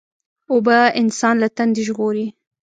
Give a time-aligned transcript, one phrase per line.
[0.51, 2.27] اوبه انسان له تندې ژغوري.